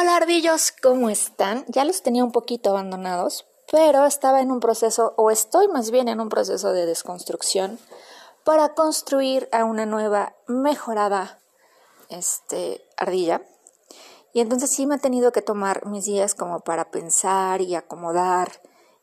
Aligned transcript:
Hola 0.00 0.14
ardillos, 0.14 0.72
¿cómo 0.80 1.10
están? 1.10 1.64
Ya 1.66 1.84
los 1.84 2.02
tenía 2.02 2.22
un 2.22 2.30
poquito 2.30 2.70
abandonados, 2.70 3.48
pero 3.68 4.06
estaba 4.06 4.40
en 4.40 4.52
un 4.52 4.60
proceso, 4.60 5.12
o 5.16 5.32
estoy 5.32 5.66
más 5.66 5.90
bien 5.90 6.06
en 6.06 6.20
un 6.20 6.28
proceso 6.28 6.72
de 6.72 6.86
desconstrucción 6.86 7.80
para 8.44 8.74
construir 8.74 9.48
a 9.50 9.64
una 9.64 9.86
nueva, 9.86 10.36
mejorada 10.46 11.40
este, 12.10 12.80
ardilla. 12.96 13.42
Y 14.32 14.38
entonces 14.38 14.70
sí 14.70 14.86
me 14.86 14.94
he 14.94 15.00
tenido 15.00 15.32
que 15.32 15.42
tomar 15.42 15.84
mis 15.86 16.04
días 16.04 16.36
como 16.36 16.60
para 16.60 16.92
pensar 16.92 17.60
y 17.60 17.74
acomodar 17.74 18.52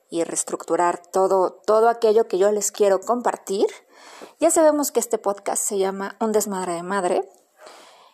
y 0.10 0.24
reestructurar 0.24 1.06
todo, 1.08 1.60
todo 1.66 1.90
aquello 1.90 2.30
que 2.30 2.38
yo 2.38 2.54
les 2.54 2.72
quiero 2.72 3.02
compartir. 3.02 3.68
Ya 4.40 4.50
sabemos 4.50 4.94
que 4.94 5.02
este 5.02 5.18
podcast 5.18 5.62
se 5.62 5.78
llama 5.78 6.16
Un 6.22 6.32
desmadre 6.32 6.72
de 6.72 6.84
madre. 6.84 7.30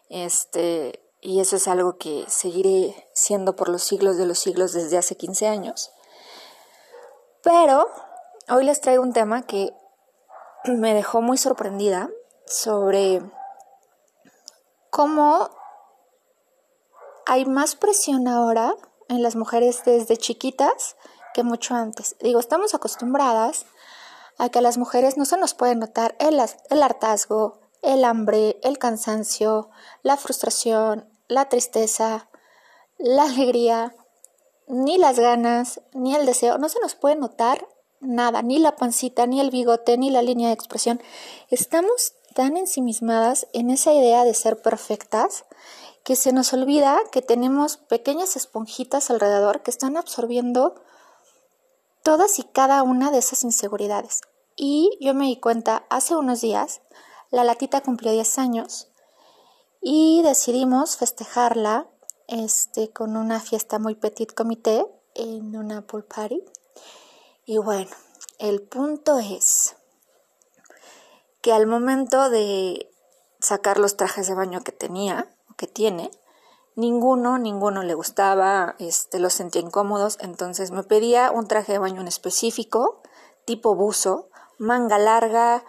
Este, 0.10 1.11
y 1.22 1.40
eso 1.40 1.56
es 1.56 1.68
algo 1.68 1.98
que 1.98 2.26
seguiré 2.28 3.08
siendo 3.14 3.56
por 3.56 3.70
los 3.70 3.84
siglos 3.84 4.18
de 4.18 4.26
los 4.26 4.40
siglos 4.40 4.74
desde 4.74 4.98
hace 4.98 5.16
15 5.16 5.48
años. 5.48 5.92
Pero 7.44 7.88
hoy 8.50 8.66
les 8.66 8.82
traigo 8.82 9.04
un 9.04 9.14
tema 9.14 9.44
que 9.44 9.72
me 10.66 10.96
dejó 10.96 11.22
muy 11.22 11.38
sorprendida 11.38 12.10
sobre 12.46 13.22
cómo 14.90 15.50
hay 17.28 17.46
más 17.46 17.76
presión 17.76 18.28
ahora 18.28 18.76
en 19.08 19.22
las 19.22 19.36
mujeres 19.36 19.84
desde 19.86 20.18
chiquitas 20.18 20.98
que 21.34 21.44
mucho 21.44 21.76
antes. 21.76 22.16
Digo, 22.20 22.40
estamos 22.40 22.74
acostumbradas 22.74 23.66
a 24.38 24.50
que 24.50 24.60
a 24.60 24.62
las 24.62 24.78
mujeres 24.78 25.18
no 25.18 25.26
se 25.26 25.38
nos 25.38 25.54
puede 25.54 25.76
notar 25.76 26.16
el, 26.20 26.42
el 26.70 26.84
hartazgo, 26.84 27.60
el 27.82 28.04
hambre, 28.06 28.60
el 28.64 28.78
cansancio, 28.80 29.70
la 30.04 30.18
frustración, 30.18 31.11
la 31.32 31.48
tristeza, 31.48 32.28
la 32.98 33.24
alegría, 33.24 33.96
ni 34.68 34.98
las 34.98 35.18
ganas, 35.18 35.82
ni 35.94 36.14
el 36.14 36.26
deseo, 36.26 36.58
no 36.58 36.68
se 36.68 36.80
nos 36.82 36.96
puede 36.96 37.16
notar 37.16 37.68
nada, 38.02 38.42
ni 38.42 38.60
la 38.60 38.76
pancita, 38.76 39.26
ni 39.28 39.40
el 39.40 39.50
bigote, 39.50 39.98
ni 39.98 40.10
la 40.10 40.22
línea 40.22 40.50
de 40.50 40.54
expresión. 40.54 41.02
Estamos 41.50 42.16
tan 42.36 42.58
ensimismadas 42.58 43.48
en 43.54 43.70
esa 43.70 43.94
idea 43.94 44.26
de 44.26 44.34
ser 44.34 44.62
perfectas 44.62 45.46
que 46.04 46.18
se 46.18 46.34
nos 46.34 46.52
olvida 46.52 47.00
que 47.14 47.22
tenemos 47.22 47.78
pequeñas 47.78 48.36
esponjitas 48.36 49.10
alrededor 49.10 49.62
que 49.62 49.72
están 49.72 49.96
absorbiendo 49.96 50.76
todas 52.04 52.40
y 52.40 52.44
cada 52.44 52.84
una 52.84 53.10
de 53.12 53.20
esas 53.20 53.44
inseguridades. 53.44 54.22
Y 54.58 54.98
yo 55.00 55.14
me 55.14 55.28
di 55.28 55.38
cuenta 55.38 55.86
hace 55.90 56.14
unos 56.14 56.42
días, 56.42 56.82
la 57.30 57.46
latita 57.46 57.80
cumplió 57.82 58.12
10 58.12 58.38
años 58.38 58.91
y 59.82 60.22
decidimos 60.22 60.96
festejarla 60.96 61.88
este, 62.28 62.92
con 62.92 63.18
una 63.18 63.40
fiesta 63.40 63.80
muy 63.80 63.96
petit 63.96 64.34
comité 64.34 64.86
en 65.16 65.58
una 65.58 65.82
pool 65.82 66.06
party. 66.06 66.44
Y 67.46 67.58
bueno, 67.58 67.92
el 68.38 68.62
punto 68.62 69.18
es 69.20 69.76
que 71.42 71.52
al 71.52 71.66
momento 71.66 72.30
de 72.30 72.90
sacar 73.40 73.80
los 73.80 73.98
trajes 73.98 74.28
de 74.28 74.36
baño 74.36 74.64
que 74.64 74.72
tenía, 74.72 75.36
que 75.58 75.68
tiene, 75.68 76.12
ninguno, 76.76 77.40
ninguno 77.40 77.82
le 77.82 77.96
gustaba, 77.96 78.76
este, 78.78 79.20
los 79.20 79.34
sentía 79.34 79.62
incómodos, 79.62 80.18
entonces 80.22 80.72
me 80.72 80.84
pedía 80.84 81.32
un 81.32 81.48
traje 81.48 81.74
de 81.74 81.80
baño 81.80 82.02
en 82.02 82.08
específico, 82.08 83.02
tipo 83.46 83.76
buzo, 83.76 84.30
manga 84.60 85.00
larga, 85.00 85.66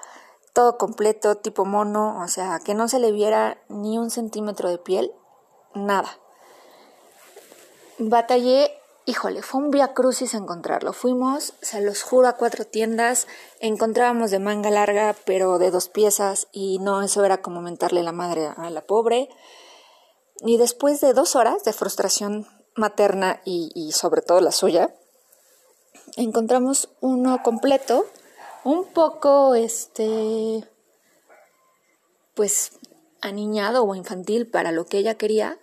todo 0.52 0.76
completo, 0.76 1.36
tipo 1.36 1.64
mono, 1.64 2.22
o 2.22 2.28
sea, 2.28 2.60
que 2.64 2.74
no 2.74 2.88
se 2.88 2.98
le 2.98 3.12
viera 3.12 3.62
ni 3.68 3.98
un 3.98 4.10
centímetro 4.10 4.68
de 4.68 4.78
piel, 4.78 5.12
nada. 5.74 6.18
Batallé, 7.98 8.72
híjole, 9.06 9.42
fue 9.42 9.60
un 9.62 9.70
via 9.70 9.94
crucis 9.94 10.34
encontrarlo. 10.34 10.92
Fuimos, 10.92 11.54
se 11.62 11.80
los 11.80 12.02
juro, 12.02 12.28
a 12.28 12.36
cuatro 12.36 12.66
tiendas, 12.66 13.26
encontrábamos 13.60 14.30
de 14.30 14.38
manga 14.38 14.70
larga, 14.70 15.14
pero 15.24 15.58
de 15.58 15.70
dos 15.70 15.88
piezas, 15.88 16.48
y 16.52 16.78
no, 16.80 17.02
eso 17.02 17.24
era 17.24 17.40
como 17.40 17.62
mentarle 17.62 18.02
la 18.02 18.12
madre 18.12 18.48
a 18.56 18.70
la 18.70 18.82
pobre. 18.82 19.28
Y 20.44 20.58
después 20.58 21.00
de 21.00 21.14
dos 21.14 21.36
horas 21.36 21.64
de 21.64 21.72
frustración 21.72 22.46
materna 22.74 23.40
y, 23.44 23.70
y 23.74 23.92
sobre 23.92 24.22
todo 24.22 24.40
la 24.40 24.52
suya, 24.52 24.94
encontramos 26.16 26.90
uno 27.00 27.42
completo, 27.42 28.04
un 28.64 28.92
poco, 28.92 29.54
este, 29.54 30.68
pues, 32.34 32.72
aniñado 33.20 33.84
o 33.84 33.94
infantil 33.94 34.46
para 34.46 34.72
lo 34.72 34.86
que 34.86 34.98
ella 34.98 35.16
quería, 35.16 35.58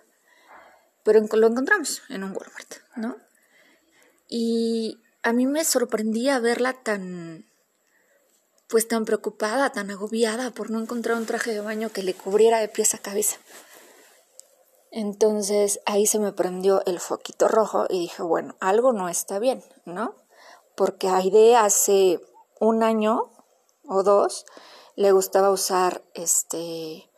pero 1.02 1.20
lo 1.20 1.46
encontramos 1.46 2.02
en 2.08 2.24
un 2.24 2.30
Walmart, 2.30 2.74
¿no? 2.96 3.16
Y 4.28 4.98
a 5.22 5.32
mí 5.32 5.46
me 5.46 5.64
sorprendía 5.64 6.38
verla 6.38 6.72
tan, 6.72 7.46
pues 8.68 8.86
tan 8.86 9.04
preocupada, 9.04 9.72
tan 9.72 9.90
agobiada 9.90 10.50
por 10.50 10.70
no 10.70 10.80
encontrar 10.80 11.16
un 11.16 11.26
traje 11.26 11.52
de 11.52 11.60
baño 11.60 11.90
que 11.90 12.02
le 12.02 12.14
cubriera 12.14 12.60
de 12.60 12.68
pies 12.68 12.94
a 12.94 12.98
cabeza. 12.98 13.36
Entonces 14.92 15.80
ahí 15.86 16.06
se 16.06 16.18
me 16.18 16.32
prendió 16.32 16.82
el 16.86 17.00
foquito 17.00 17.48
rojo 17.48 17.86
y 17.88 18.00
dije, 18.00 18.22
bueno, 18.22 18.56
algo 18.60 18.92
no 18.92 19.08
está 19.08 19.38
bien, 19.38 19.62
¿no? 19.84 20.14
Porque 20.74 21.08
Aide 21.08 21.56
hace 21.56 22.20
un 22.60 22.84
año 22.84 23.32
o 23.88 24.04
dos 24.04 24.46
le 24.94 25.10
gustaba 25.10 25.50
usar 25.50 26.04
este 26.14 27.10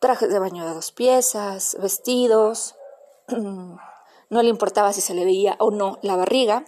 trajes 0.00 0.28
de 0.28 0.38
baño 0.38 0.66
de 0.66 0.74
dos 0.74 0.92
piezas, 0.92 1.76
vestidos, 1.80 2.74
no 3.28 4.42
le 4.42 4.48
importaba 4.48 4.92
si 4.92 5.00
se 5.00 5.14
le 5.14 5.24
veía 5.24 5.56
o 5.58 5.70
no 5.70 5.98
la 6.02 6.16
barriga 6.16 6.66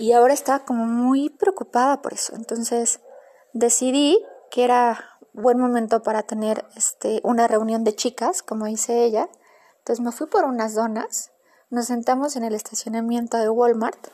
y 0.00 0.12
ahora 0.12 0.32
está 0.32 0.64
como 0.64 0.86
muy 0.86 1.28
preocupada 1.28 2.00
por 2.00 2.14
eso. 2.14 2.34
Entonces 2.34 3.00
decidí 3.52 4.18
que 4.50 4.64
era 4.64 5.18
buen 5.34 5.58
momento 5.58 6.02
para 6.02 6.22
tener 6.22 6.66
este, 6.74 7.20
una 7.22 7.46
reunión 7.46 7.84
de 7.84 7.94
chicas, 7.94 8.42
como 8.42 8.64
dice 8.64 9.04
ella. 9.04 9.28
Entonces 9.78 10.02
me 10.02 10.10
fui 10.10 10.26
por 10.26 10.44
unas 10.44 10.74
donas, 10.74 11.32
nos 11.68 11.86
sentamos 11.86 12.36
en 12.36 12.44
el 12.44 12.54
estacionamiento 12.54 13.36
de 13.36 13.50
Walmart. 13.50 14.08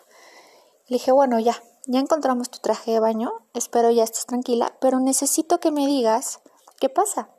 Le 0.88 0.97
dije, 0.97 1.12
bueno, 1.12 1.38
ya, 1.38 1.62
ya 1.86 2.00
encontramos 2.00 2.50
tu 2.50 2.58
traje 2.58 2.92
de 2.92 3.00
baño, 3.00 3.32
espero 3.54 3.91
ya 3.91 4.04
estés 4.04 4.26
tranquila, 4.26 4.76
pero 4.80 5.00
necesito 5.00 5.60
que 5.60 5.70
me 5.70 5.86
digas 5.86 6.41
qué 6.80 6.88
pasa. 6.88 7.30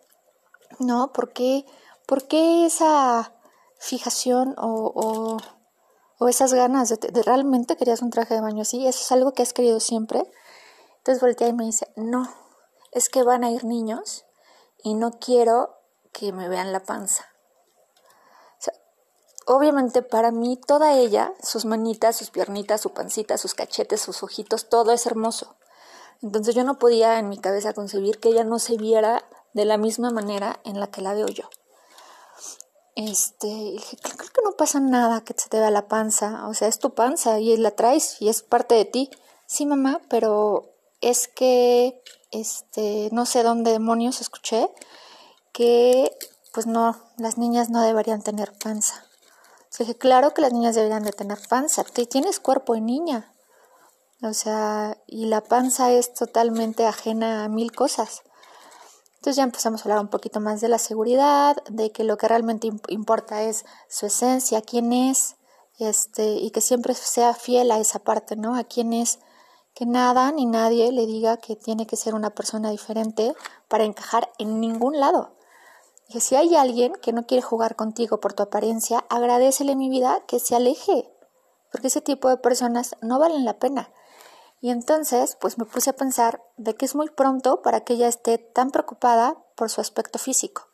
¿No? 0.79 1.11
¿Por 1.11 1.33
qué, 1.33 1.65
por 2.05 2.27
qué 2.27 2.65
esa 2.65 3.33
fijación 3.79 4.55
o, 4.57 5.37
o, 6.19 6.27
esas 6.27 6.53
ganas 6.53 6.89
de, 6.89 6.97
de, 6.97 7.23
realmente 7.23 7.77
querías 7.77 8.01
un 8.01 8.09
traje 8.09 8.35
de 8.35 8.41
baño 8.41 8.61
así? 8.61 8.85
Eso 8.85 9.01
es 9.01 9.11
algo 9.11 9.33
que 9.33 9.43
has 9.43 9.53
querido 9.53 9.79
siempre. 9.79 10.29
Entonces 10.97 11.21
voltea 11.21 11.47
y 11.47 11.53
me 11.53 11.65
dice, 11.65 11.91
no, 11.95 12.29
es 12.91 13.09
que 13.09 13.23
van 13.23 13.43
a 13.43 13.51
ir 13.51 13.63
niños 13.63 14.25
y 14.83 14.93
no 14.93 15.11
quiero 15.19 15.77
que 16.11 16.31
me 16.31 16.49
vean 16.49 16.71
la 16.71 16.83
panza. 16.83 17.25
Obviamente 19.47 20.01
para 20.01 20.31
mí 20.31 20.57
toda 20.57 20.93
ella, 20.93 21.33
sus 21.41 21.65
manitas, 21.65 22.15
sus 22.15 22.29
piernitas, 22.29 22.81
su 22.81 22.93
pancita, 22.93 23.37
sus 23.37 23.53
cachetes, 23.53 24.01
sus 24.01 24.21
ojitos, 24.21 24.69
todo 24.69 24.91
es 24.91 25.05
hermoso. 25.05 25.55
Entonces 26.21 26.53
yo 26.53 26.63
no 26.63 26.77
podía 26.77 27.17
en 27.19 27.29
mi 27.29 27.37
cabeza 27.37 27.73
concebir 27.73 28.19
que 28.19 28.29
ella 28.29 28.43
no 28.43 28.59
se 28.59 28.77
viera 28.77 29.23
de 29.53 29.65
la 29.65 29.77
misma 29.77 30.11
manera 30.11 30.59
en 30.65 30.79
la 30.79 30.87
que 30.87 31.01
la 31.01 31.13
veo 31.13 31.27
yo. 31.27 31.49
Este, 32.95 33.47
dije, 33.47 33.97
creo 34.01 34.31
que 34.31 34.41
no 34.43 34.51
pasa 34.57 34.79
nada 34.79 35.21
que 35.21 35.33
se 35.37 35.49
te 35.49 35.59
vea 35.59 35.69
la 35.71 35.87
panza, 35.87 36.47
o 36.47 36.53
sea, 36.53 36.67
es 36.67 36.79
tu 36.79 36.93
panza 36.93 37.39
y 37.39 37.55
la 37.57 37.71
traes 37.71 38.21
y 38.21 38.29
es 38.29 38.41
parte 38.41 38.75
de 38.75 38.85
ti. 38.85 39.11
Sí, 39.45 39.65
mamá, 39.65 40.01
pero 40.09 40.73
es 40.99 41.27
que 41.27 42.01
este, 42.31 43.09
no 43.11 43.25
sé 43.25 43.43
dónde 43.43 43.71
demonios 43.71 44.19
escuché 44.19 44.69
que 45.53 46.11
pues 46.53 46.65
no, 46.65 46.97
las 47.17 47.37
niñas 47.37 47.69
no 47.69 47.81
deberían 47.81 48.23
tener 48.23 48.51
panza. 48.57 49.06
Dije, 49.83 49.97
claro 49.97 50.33
que 50.33 50.41
las 50.41 50.53
niñas 50.53 50.75
deberían 50.75 51.03
de 51.03 51.11
tener 51.11 51.39
panza, 51.49 51.83
tienes 51.83 52.39
cuerpo 52.39 52.73
de 52.73 52.81
niña. 52.81 53.33
O 54.23 54.33
sea, 54.33 54.97
y 55.05 55.27
la 55.27 55.41
panza 55.41 55.91
es 55.91 56.13
totalmente 56.13 56.87
ajena 56.87 57.43
a 57.43 57.49
mil 57.49 57.71
cosas. 57.71 58.23
Entonces 59.15 59.35
ya 59.35 59.43
empezamos 59.43 59.81
a 59.81 59.83
hablar 59.83 59.99
un 59.99 60.09
poquito 60.09 60.39
más 60.39 60.61
de 60.61 60.69
la 60.69 60.79
seguridad, 60.79 61.57
de 61.69 61.91
que 61.91 62.03
lo 62.03 62.17
que 62.17 62.27
realmente 62.27 62.69
importa 62.87 63.43
es 63.43 63.65
su 63.89 64.07
esencia, 64.07 64.61
quién 64.61 64.93
es, 64.93 65.35
este, 65.77 66.25
y 66.33 66.49
que 66.51 66.61
siempre 66.61 66.93
sea 66.93 67.33
fiel 67.33 67.71
a 67.71 67.79
esa 67.79 67.99
parte, 67.99 68.35
¿no? 68.35 68.55
A 68.55 68.63
quién 68.63 68.93
es 68.93 69.19
que 69.75 69.85
nada 69.85 70.31
ni 70.31 70.47
nadie 70.47 70.91
le 70.91 71.05
diga 71.05 71.37
que 71.37 71.55
tiene 71.55 71.85
que 71.85 71.97
ser 71.97 72.15
una 72.15 72.31
persona 72.31 72.71
diferente 72.71 73.35
para 73.67 73.83
encajar 73.83 74.31
en 74.39 74.59
ningún 74.59 74.99
lado. 74.99 75.36
Y 76.09 76.21
si 76.21 76.35
hay 76.35 76.55
alguien 76.55 76.93
que 77.01 77.11
no 77.11 77.25
quiere 77.25 77.41
jugar 77.41 77.75
contigo 77.75 78.19
por 78.19 78.33
tu 78.33 78.43
apariencia, 78.43 79.05
agradecele 79.09 79.75
mi 79.75 79.89
vida 79.89 80.23
que 80.25 80.39
se 80.39 80.55
aleje, 80.55 81.11
porque 81.71 81.87
ese 81.87 82.01
tipo 82.01 82.29
de 82.29 82.37
personas 82.37 82.95
no 83.01 83.19
valen 83.19 83.43
la 83.43 83.59
pena. 83.59 83.91
Y 84.61 84.71
entonces, 84.71 85.37
pues 85.39 85.57
me 85.57 85.65
puse 85.65 85.89
a 85.89 85.95
pensar 85.95 86.41
de 86.55 86.75
que 86.75 86.85
es 86.85 86.95
muy 86.95 87.09
pronto 87.09 87.61
para 87.61 87.81
que 87.81 87.93
ella 87.93 88.07
esté 88.07 88.37
tan 88.37 88.71
preocupada 88.71 89.37
por 89.55 89.69
su 89.69 89.81
aspecto 89.81 90.17
físico. 90.17 90.67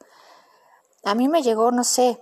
A 1.03 1.15
mí 1.15 1.27
me 1.27 1.41
llegó, 1.41 1.71
no 1.71 1.83
sé, 1.83 2.21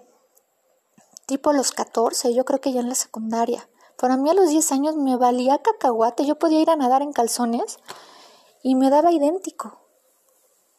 tipo 1.25 1.53
los 1.53 1.71
14, 1.71 2.33
yo 2.33 2.45
creo 2.45 2.61
que 2.61 2.71
ya 2.71 2.79
en 2.79 2.89
la 2.89 2.95
secundaria. 2.95 3.69
Para 3.97 4.17
mí 4.17 4.29
a 4.29 4.33
los 4.33 4.49
10 4.49 4.71
años 4.71 4.95
me 4.95 5.17
valía 5.17 5.59
cacahuate, 5.59 6.25
yo 6.25 6.39
podía 6.39 6.61
ir 6.61 6.69
a 6.69 6.75
nadar 6.75 7.01
en 7.03 7.13
calzones 7.13 7.77
y 8.63 8.75
me 8.75 8.89
daba 8.89 9.11
idéntico. 9.11 9.79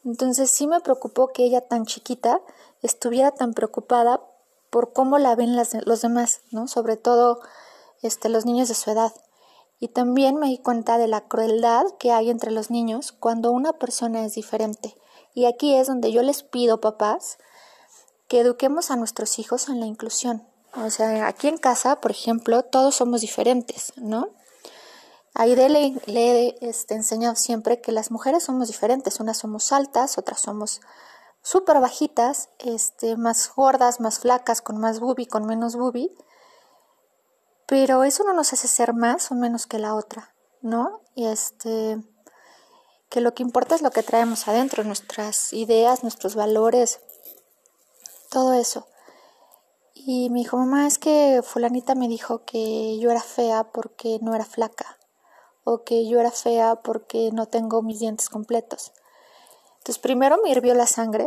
Entonces 0.04 0.50
sí 0.50 0.66
me 0.66 0.80
preocupó 0.80 1.32
que 1.32 1.44
ella 1.44 1.60
tan 1.60 1.86
chiquita 1.86 2.40
estuviera 2.82 3.30
tan 3.32 3.54
preocupada 3.54 4.20
por 4.70 4.92
cómo 4.92 5.18
la 5.18 5.34
ven 5.34 5.54
las, 5.54 5.74
los 5.86 6.02
demás, 6.02 6.40
¿no? 6.50 6.66
Sobre 6.66 6.96
todo 6.96 7.40
este, 8.02 8.28
los 8.28 8.46
niños 8.46 8.68
de 8.68 8.74
su 8.74 8.90
edad. 8.90 9.12
Y 9.78 9.88
también 9.88 10.36
me 10.36 10.48
di 10.48 10.58
cuenta 10.58 10.98
de 10.98 11.08
la 11.08 11.22
crueldad 11.22 11.84
que 11.98 12.12
hay 12.12 12.30
entre 12.30 12.50
los 12.50 12.70
niños 12.70 13.12
cuando 13.12 13.52
una 13.52 13.74
persona 13.74 14.24
es 14.24 14.34
diferente. 14.34 14.96
Y 15.34 15.46
aquí 15.46 15.74
es 15.74 15.86
donde 15.88 16.12
yo 16.12 16.22
les 16.22 16.42
pido, 16.42 16.80
papás, 16.80 17.38
que 18.28 18.40
eduquemos 18.40 18.90
a 18.90 18.96
nuestros 18.96 19.38
hijos 19.38 19.68
en 19.68 19.80
la 19.80 19.86
inclusión. 19.86 20.46
O 20.74 20.88
sea, 20.90 21.26
aquí 21.26 21.48
en 21.48 21.58
casa, 21.58 22.00
por 22.00 22.10
ejemplo, 22.10 22.62
todos 22.62 22.94
somos 22.94 23.20
diferentes, 23.20 23.92
¿no? 23.96 24.30
Aide 25.34 25.68
le, 25.68 25.94
le 26.06 26.56
este, 26.60 26.94
enseñado 26.94 27.36
siempre 27.36 27.80
que 27.80 27.92
las 27.92 28.10
mujeres 28.10 28.44
somos 28.44 28.68
diferentes. 28.68 29.20
Unas 29.20 29.38
somos 29.38 29.72
altas, 29.72 30.18
otras 30.18 30.40
somos 30.40 30.80
súper 31.42 31.80
bajitas, 31.80 32.50
este, 32.58 33.16
más 33.16 33.50
gordas, 33.54 34.00
más 34.00 34.18
flacas, 34.18 34.62
con 34.62 34.78
más 34.78 35.00
bubi, 35.00 35.26
con 35.26 35.46
menos 35.46 35.76
bubi. 35.76 36.14
Pero 37.66 38.04
eso 38.04 38.24
no 38.24 38.34
nos 38.34 38.52
hace 38.52 38.68
ser 38.68 38.92
más 38.92 39.30
o 39.30 39.34
menos 39.34 39.66
que 39.66 39.78
la 39.78 39.94
otra, 39.94 40.34
¿no? 40.60 41.00
Y 41.14 41.26
este, 41.26 42.02
que 43.08 43.20
lo 43.20 43.34
que 43.34 43.42
importa 43.42 43.74
es 43.74 43.82
lo 43.82 43.90
que 43.90 44.02
traemos 44.02 44.48
adentro, 44.48 44.84
nuestras 44.84 45.52
ideas, 45.52 46.02
nuestros 46.02 46.34
valores, 46.34 47.00
todo 48.30 48.52
eso. 48.54 48.86
Y 49.94 50.30
me 50.30 50.40
dijo, 50.40 50.56
mamá, 50.56 50.86
es 50.86 50.98
que 50.98 51.42
fulanita 51.44 51.94
me 51.94 52.08
dijo 52.08 52.44
que 52.44 52.98
yo 52.98 53.10
era 53.10 53.22
fea 53.22 53.64
porque 53.64 54.18
no 54.22 54.34
era 54.34 54.44
flaca, 54.44 54.98
o 55.64 55.84
que 55.84 56.06
yo 56.08 56.20
era 56.20 56.30
fea 56.30 56.76
porque 56.76 57.30
no 57.32 57.46
tengo 57.46 57.82
mis 57.82 58.00
dientes 58.00 58.28
completos. 58.28 58.92
Entonces 59.78 59.98
primero 59.98 60.38
me 60.42 60.50
hirvió 60.50 60.74
la 60.74 60.86
sangre 60.86 61.26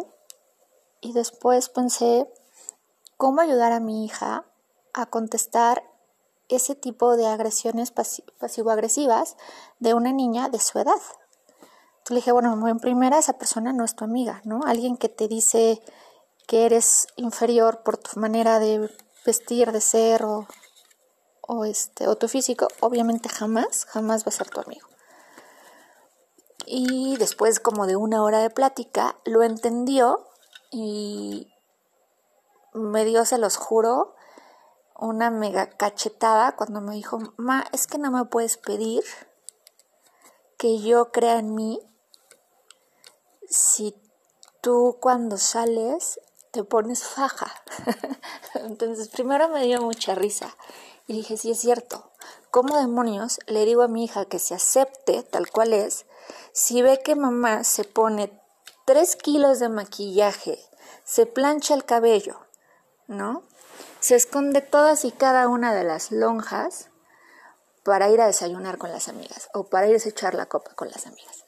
y 1.01 1.13
después 1.13 1.69
pensé 1.69 2.27
cómo 3.17 3.41
ayudar 3.41 3.71
a 3.71 3.79
mi 3.79 4.05
hija 4.05 4.45
a 4.93 5.05
contestar 5.07 5.83
ese 6.47 6.75
tipo 6.75 7.17
de 7.17 7.27
agresiones 7.27 7.91
pasivo-agresivas 7.91 9.35
de 9.79 9.93
una 9.93 10.11
niña 10.11 10.49
de 10.49 10.59
su 10.59 10.79
edad. 10.79 11.01
Entonces 11.97 12.09
le 12.09 12.15
dije, 12.17 12.31
bueno, 12.31 12.67
en 12.67 12.79
primera 12.79 13.17
esa 13.17 13.33
persona 13.33 13.73
no 13.73 13.83
es 13.83 13.95
tu 13.95 14.03
amiga, 14.03 14.41
¿no? 14.45 14.61
Alguien 14.65 14.95
que 14.95 15.09
te 15.09 15.27
dice 15.27 15.81
que 16.47 16.65
eres 16.65 17.07
inferior 17.15 17.81
por 17.83 17.97
tu 17.97 18.19
manera 18.19 18.59
de 18.59 18.89
vestir, 19.25 19.71
de 19.71 19.81
ser 19.81 20.23
o, 20.23 20.47
o, 21.47 21.65
este, 21.65 22.07
o 22.07 22.15
tu 22.15 22.27
físico, 22.27 22.67
obviamente 22.79 23.29
jamás, 23.29 23.85
jamás 23.85 24.23
va 24.23 24.29
a 24.29 24.31
ser 24.31 24.49
tu 24.49 24.61
amigo. 24.61 24.87
Y 26.65 27.15
después 27.17 27.59
como 27.59 27.85
de 27.85 27.95
una 27.95 28.23
hora 28.23 28.39
de 28.39 28.49
plática, 28.49 29.17
lo 29.25 29.43
entendió 29.43 30.25
y 30.71 31.53
me 32.73 33.05
dio, 33.05 33.25
se 33.25 33.37
los 33.37 33.57
juro, 33.57 34.15
una 34.97 35.29
mega 35.29 35.69
cachetada 35.69 36.55
cuando 36.55 36.81
me 36.81 36.95
dijo, 36.95 37.19
ma, 37.37 37.65
es 37.71 37.85
que 37.85 37.97
no 37.97 38.11
me 38.11 38.25
puedes 38.25 38.57
pedir 38.57 39.03
que 40.57 40.79
yo 40.79 41.11
crea 41.11 41.37
en 41.37 41.53
mí 41.53 41.79
si 43.47 43.95
tú 44.61 44.97
cuando 44.99 45.37
sales 45.37 46.19
te 46.51 46.63
pones 46.63 47.03
faja. 47.03 47.51
Entonces 48.55 49.09
primero 49.09 49.49
me 49.49 49.63
dio 49.63 49.81
mucha 49.81 50.15
risa 50.15 50.55
y 51.07 51.13
dije, 51.13 51.37
sí 51.37 51.51
es 51.51 51.59
cierto, 51.59 52.11
¿cómo 52.51 52.77
demonios 52.77 53.39
le 53.47 53.65
digo 53.65 53.83
a 53.83 53.87
mi 53.87 54.05
hija 54.05 54.25
que 54.25 54.39
se 54.39 54.55
acepte 54.55 55.23
tal 55.23 55.49
cual 55.51 55.73
es 55.73 56.05
si 56.51 56.81
ve 56.81 57.01
que 57.03 57.15
mamá 57.15 57.63
se 57.63 57.83
pone 57.83 58.41
tres 58.85 59.15
kilos 59.15 59.59
de 59.59 59.69
maquillaje, 59.69 60.59
se 61.03 61.25
plancha 61.25 61.73
el 61.73 61.85
cabello, 61.85 62.39
¿no? 63.07 63.43
Se 63.99 64.15
esconde 64.15 64.61
todas 64.61 65.05
y 65.05 65.11
cada 65.11 65.47
una 65.47 65.73
de 65.73 65.83
las 65.83 66.11
lonjas 66.11 66.89
para 67.83 68.09
ir 68.09 68.21
a 68.21 68.27
desayunar 68.27 68.77
con 68.77 68.91
las 68.91 69.07
amigas 69.09 69.49
o 69.53 69.65
para 69.65 69.87
ir 69.87 69.95
a 69.95 70.09
echar 70.09 70.33
la 70.33 70.47
copa 70.47 70.73
con 70.73 70.89
las 70.89 71.05
amigas. 71.05 71.45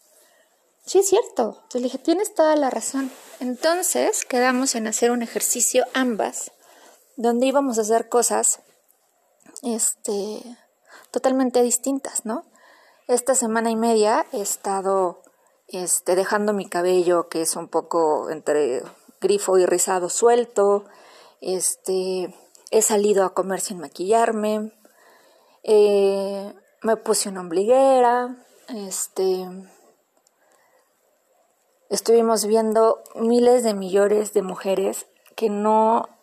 Sí, 0.85 0.99
es 0.99 1.09
cierto. 1.09 1.55
Entonces 1.55 1.81
le 1.81 1.85
dije, 1.85 1.97
tienes 1.97 2.33
toda 2.33 2.55
la 2.55 2.69
razón. 2.69 3.11
Entonces 3.39 4.23
quedamos 4.23 4.75
en 4.75 4.87
hacer 4.87 5.11
un 5.11 5.21
ejercicio 5.21 5.85
ambas, 5.93 6.51
donde 7.15 7.47
íbamos 7.47 7.77
a 7.77 7.81
hacer 7.81 8.07
cosas 8.07 8.61
este, 9.63 10.41
totalmente 11.11 11.61
distintas, 11.61 12.25
¿no? 12.25 12.45
Esta 13.07 13.35
semana 13.35 13.71
y 13.71 13.75
media 13.75 14.25
he 14.33 14.41
estado 14.41 15.21
este, 15.67 16.15
dejando 16.15 16.53
mi 16.53 16.67
cabello, 16.67 17.29
que 17.29 17.41
es 17.41 17.55
un 17.55 17.67
poco 17.67 18.29
entre 18.29 18.83
grifo 19.21 19.57
y 19.57 19.65
rizado 19.65 20.09
suelto. 20.09 20.85
Este, 21.41 22.33
he 22.71 22.81
salido 22.81 23.25
a 23.25 23.33
comer 23.33 23.61
sin 23.61 23.79
maquillarme. 23.79 24.71
Eh, 25.63 26.53
me 26.81 26.97
puse 26.97 27.29
una 27.29 27.41
ombliguera. 27.41 28.35
Este, 28.69 29.47
estuvimos 31.89 32.45
viendo 32.45 33.01
miles 33.15 33.63
de 33.63 33.73
millones 33.73 34.33
de 34.33 34.41
mujeres 34.41 35.07
que 35.35 35.49
no 35.49 36.16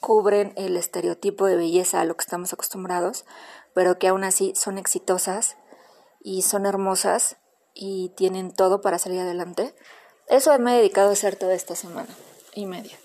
cubren 0.00 0.52
el 0.56 0.76
estereotipo 0.76 1.46
de 1.46 1.56
belleza 1.56 2.00
a 2.00 2.04
lo 2.04 2.16
que 2.16 2.22
estamos 2.22 2.52
acostumbrados, 2.52 3.24
pero 3.74 3.98
que 3.98 4.08
aún 4.08 4.24
así 4.24 4.52
son 4.56 4.78
exitosas 4.78 5.56
y 6.20 6.42
son 6.42 6.66
hermosas 6.66 7.36
y 7.74 8.10
tienen 8.16 8.52
todo 8.52 8.80
para 8.80 8.98
salir 8.98 9.20
adelante. 9.20 9.74
Eso 10.28 10.56
me 10.58 10.74
he 10.74 10.78
dedicado 10.78 11.10
a 11.10 11.12
hacer 11.12 11.36
toda 11.36 11.54
esta 11.54 11.74
semana 11.74 12.08
y 12.54 12.66
media. 12.66 12.98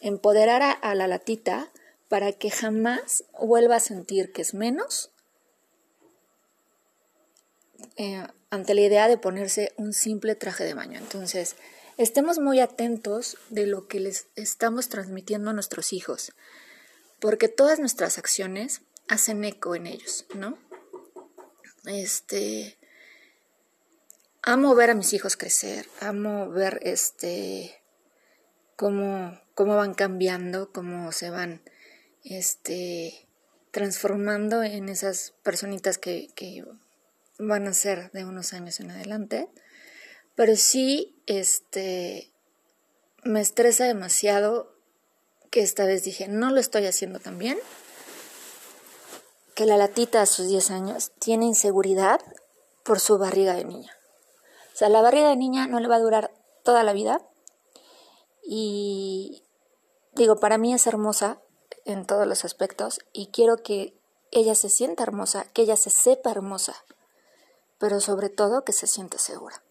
Empoderar 0.00 0.78
a, 0.80 0.94
la 0.94 1.08
latita 1.08 1.68
para 2.08 2.32
que 2.32 2.50
jamás 2.50 3.24
vuelva 3.40 3.76
a 3.76 3.80
sentir 3.80 4.32
que 4.32 4.42
es 4.42 4.54
menos 4.54 5.10
eh, 7.96 8.26
ante 8.50 8.74
la 8.74 8.80
idea 8.82 9.08
de 9.08 9.18
ponerse 9.18 9.72
un 9.76 9.92
simple 9.92 10.34
traje 10.34 10.64
de 10.64 10.74
baño. 10.74 10.98
Entonces, 10.98 11.56
estemos 11.98 12.38
muy 12.38 12.60
atentos 12.60 13.36
de 13.50 13.66
lo 13.66 13.88
que 13.88 14.00
les 14.00 14.28
estamos 14.36 14.88
transmitiendo 14.88 15.50
a 15.50 15.52
nuestros 15.52 15.92
hijos, 15.92 16.32
porque 17.20 17.48
todas 17.48 17.80
nuestras 17.80 18.16
acciones 18.18 18.82
hacen 19.08 19.44
eco 19.44 19.74
en 19.74 19.86
ellos, 19.86 20.24
¿no? 20.34 20.56
Este, 21.84 22.78
amo 24.42 24.74
ver 24.74 24.90
a 24.90 24.94
mis 24.94 25.12
hijos 25.12 25.36
crecer, 25.36 25.86
amo 26.00 26.48
ver 26.48 26.78
este, 26.82 27.82
cómo, 28.76 29.40
cómo 29.54 29.74
van 29.74 29.94
cambiando, 29.94 30.72
cómo 30.72 31.10
se 31.10 31.30
van, 31.30 31.62
este, 32.22 33.28
transformando 33.72 34.62
en 34.62 34.88
esas 34.88 35.34
personitas 35.42 35.98
que, 35.98 36.28
que 36.36 36.64
van 37.38 37.66
a 37.66 37.72
ser 37.72 38.12
de 38.12 38.24
unos 38.24 38.52
años 38.52 38.78
en 38.78 38.92
adelante, 38.92 39.48
pero 40.38 40.54
sí 40.54 41.20
este, 41.26 42.32
me 43.24 43.40
estresa 43.40 43.86
demasiado 43.86 44.72
que 45.50 45.62
esta 45.62 45.84
vez 45.84 46.04
dije, 46.04 46.28
no 46.28 46.52
lo 46.52 46.60
estoy 46.60 46.86
haciendo 46.86 47.18
tan 47.18 47.38
bien, 47.38 47.58
que 49.56 49.66
la 49.66 49.76
latita 49.76 50.22
a 50.22 50.26
sus 50.26 50.46
10 50.46 50.70
años 50.70 51.10
tiene 51.18 51.46
inseguridad 51.46 52.20
por 52.84 53.00
su 53.00 53.18
barriga 53.18 53.54
de 53.54 53.64
niña. 53.64 53.90
O 54.72 54.76
sea, 54.76 54.88
la 54.88 55.02
barriga 55.02 55.30
de 55.30 55.36
niña 55.36 55.66
no 55.66 55.80
le 55.80 55.88
va 55.88 55.96
a 55.96 56.00
durar 56.00 56.30
toda 56.62 56.84
la 56.84 56.92
vida 56.92 57.20
y 58.44 59.42
digo, 60.14 60.36
para 60.36 60.56
mí 60.56 60.72
es 60.72 60.86
hermosa 60.86 61.42
en 61.84 62.06
todos 62.06 62.28
los 62.28 62.44
aspectos 62.44 63.00
y 63.12 63.32
quiero 63.32 63.56
que 63.56 63.98
ella 64.30 64.54
se 64.54 64.68
sienta 64.68 65.02
hermosa, 65.02 65.46
que 65.52 65.62
ella 65.62 65.76
se 65.76 65.90
sepa 65.90 66.30
hermosa 66.30 66.76
pero 67.78 68.00
sobre 68.00 68.28
todo 68.28 68.64
que 68.64 68.72
se 68.72 68.86
siente 68.86 69.18
segura. 69.18 69.62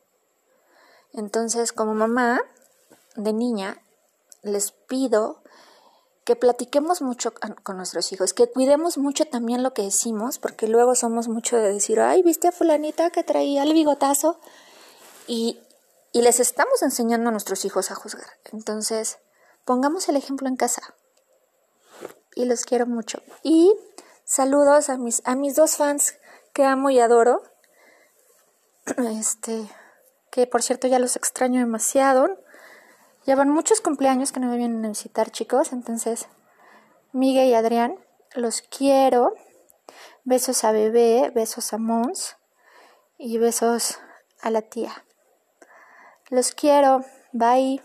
Entonces, 1.13 1.71
como 1.73 1.93
mamá 1.93 2.41
de 3.15 3.33
niña, 3.33 3.81
les 4.43 4.71
pido 4.71 5.41
que 6.23 6.35
platiquemos 6.35 7.01
mucho 7.01 7.33
con 7.63 7.77
nuestros 7.77 8.11
hijos, 8.11 8.33
que 8.33 8.51
cuidemos 8.51 8.97
mucho 8.97 9.25
también 9.25 9.63
lo 9.63 9.73
que 9.73 9.83
decimos, 9.83 10.39
porque 10.39 10.67
luego 10.67 10.93
somos 10.93 11.29
mucho 11.29 11.55
de 11.55 11.71
decir, 11.71 12.01
ay, 12.01 12.21
viste 12.21 12.49
a 12.49 12.51
fulanita 12.51 13.11
que 13.11 13.23
traía 13.23 13.63
el 13.63 13.73
bigotazo, 13.73 14.37
y, 15.25 15.61
y 16.11 16.21
les 16.21 16.41
estamos 16.41 16.81
enseñando 16.81 17.29
a 17.29 17.31
nuestros 17.31 17.63
hijos 17.63 17.91
a 17.91 17.95
juzgar. 17.95 18.27
Entonces, 18.51 19.19
pongamos 19.63 20.09
el 20.09 20.17
ejemplo 20.17 20.47
en 20.47 20.57
casa. 20.57 20.81
Y 22.35 22.45
los 22.45 22.65
quiero 22.65 22.85
mucho. 22.85 23.21
Y 23.43 23.73
saludos 24.25 24.89
a 24.89 24.97
mis, 24.97 25.21
a 25.25 25.35
mis 25.35 25.55
dos 25.55 25.77
fans 25.77 26.15
que 26.51 26.65
amo 26.65 26.89
y 26.89 26.99
adoro, 26.99 27.41
este, 28.97 29.69
que 30.37 30.45
por 30.45 30.61
cierto 30.61 30.87
ya 30.87 30.99
los 30.99 31.15
extraño 31.15 31.61
demasiado. 31.61 32.37
Llevan 33.25 33.49
muchos 33.49 33.81
cumpleaños 33.81 34.31
que 34.31 34.39
no 34.39 34.45
me 34.45 34.57
vienen 34.57 34.85
a 34.85 34.89
visitar, 34.89 35.31
chicos, 35.31 35.73
entonces 35.73 36.27
Miguel 37.11 37.47
y 37.49 37.55
Adrián, 37.55 37.97
los 38.35 38.61
quiero. 38.61 39.33
Besos 40.25 40.63
a 40.63 40.71
bebé, 40.71 41.31
besos 41.33 41.73
a 41.73 41.79
Mons 41.79 42.37
y 43.17 43.39
besos 43.39 43.97
a 44.39 44.51
la 44.51 44.61
tía. 44.61 45.03
Los 46.29 46.51
quiero. 46.51 47.03
Bye. 47.31 47.81